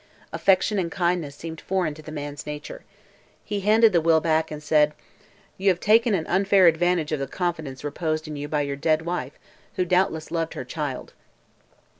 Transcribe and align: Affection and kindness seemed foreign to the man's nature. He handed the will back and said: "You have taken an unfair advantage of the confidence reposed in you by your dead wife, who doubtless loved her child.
Affection 0.33 0.79
and 0.79 0.91
kindness 0.91 1.35
seemed 1.35 1.61
foreign 1.61 1.93
to 1.93 2.01
the 2.01 2.11
man's 2.11 2.47
nature. 2.47 2.83
He 3.45 3.59
handed 3.59 3.93
the 3.93 4.01
will 4.01 4.19
back 4.19 4.49
and 4.49 4.63
said: 4.63 4.93
"You 5.59 5.69
have 5.69 5.79
taken 5.79 6.15
an 6.15 6.25
unfair 6.25 6.65
advantage 6.65 7.11
of 7.11 7.19
the 7.19 7.27
confidence 7.27 7.83
reposed 7.83 8.27
in 8.27 8.35
you 8.35 8.47
by 8.47 8.61
your 8.61 8.75
dead 8.75 9.03
wife, 9.03 9.37
who 9.75 9.85
doubtless 9.85 10.31
loved 10.31 10.55
her 10.55 10.65
child. 10.65 11.13